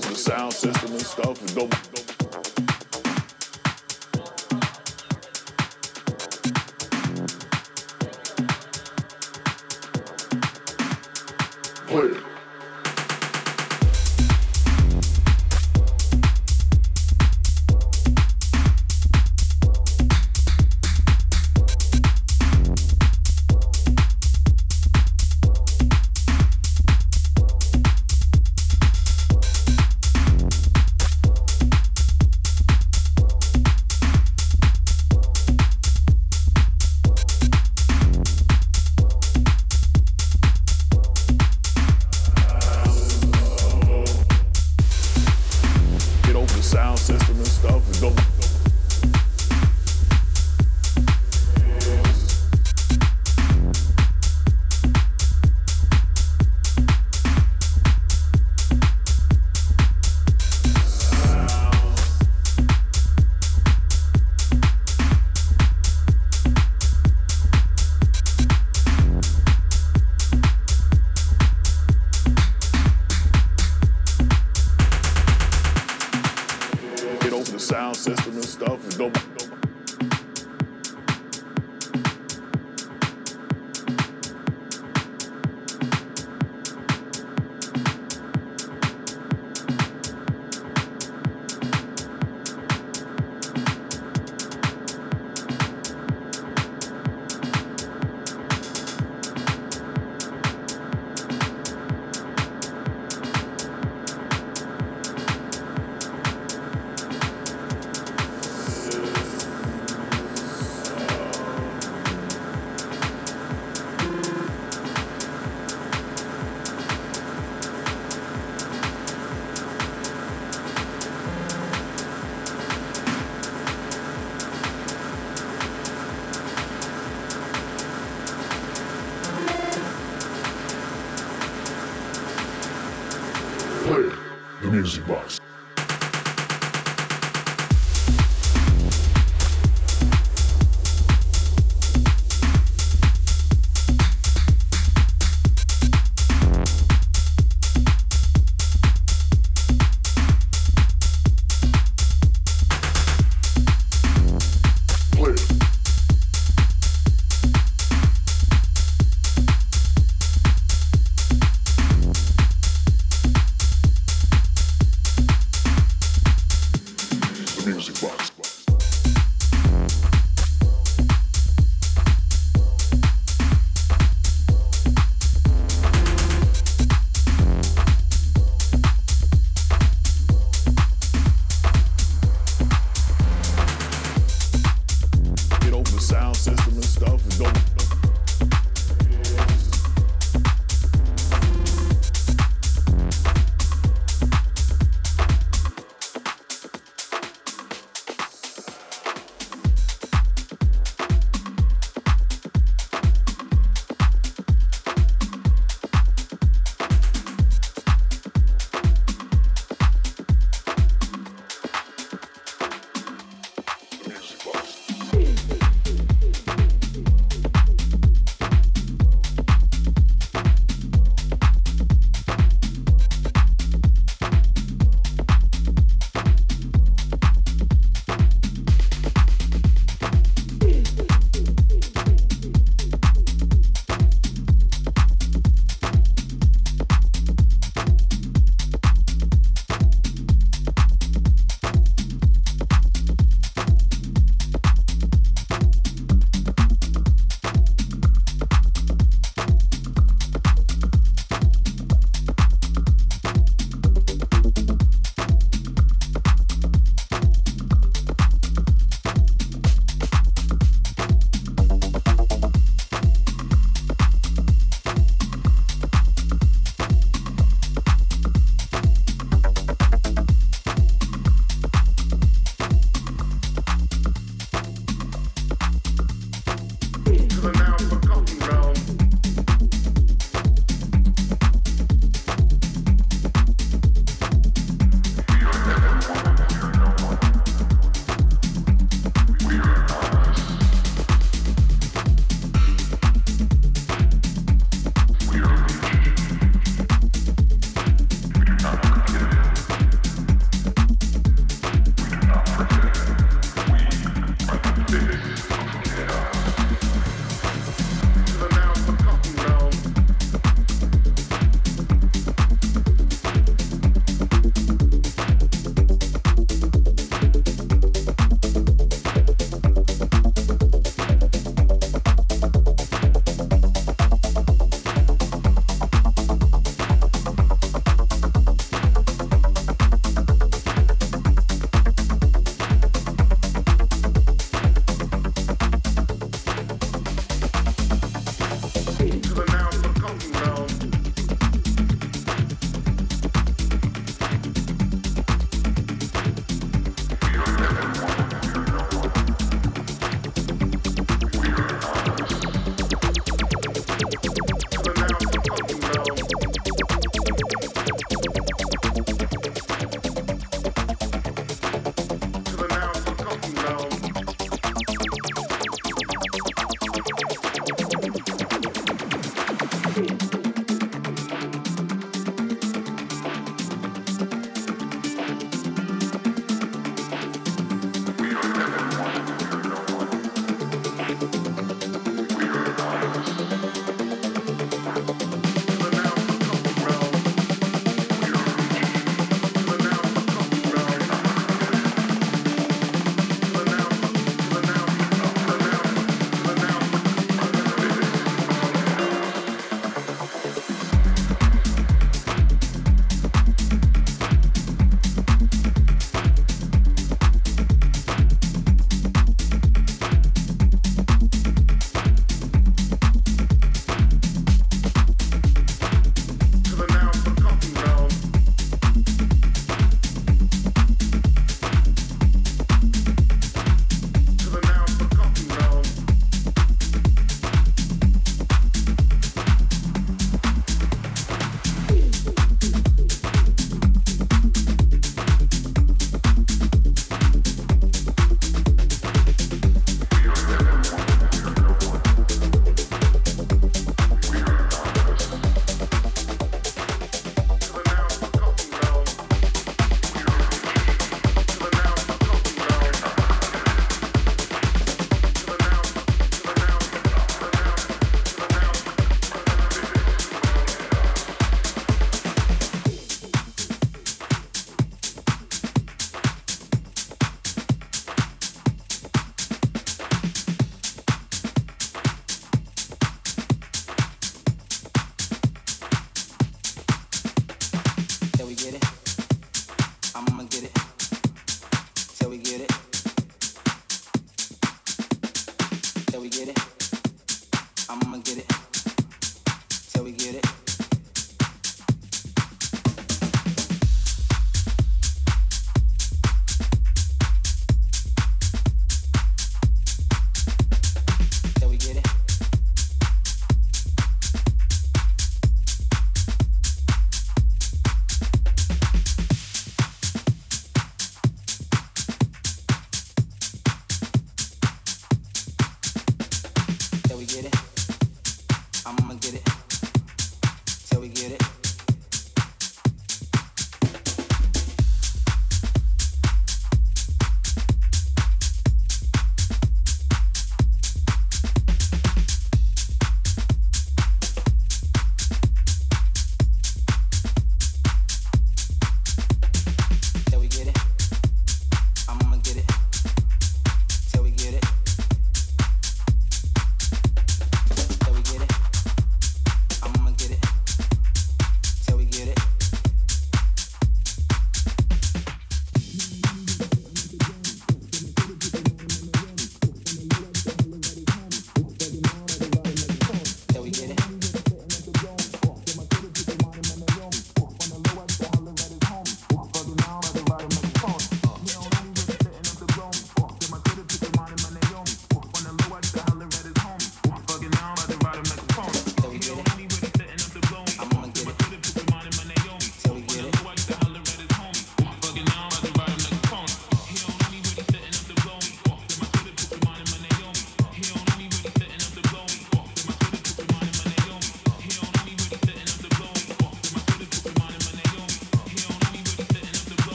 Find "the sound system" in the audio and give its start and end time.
0.00-0.90